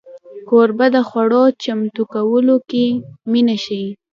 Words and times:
کوربه 0.49 0.87
د 0.95 0.97
خوړو 1.07 1.43
چمتو 1.63 2.03
کولو 2.13 2.55
کې 2.69 2.85
مینه 3.31 3.55
ښيي. 3.63 3.87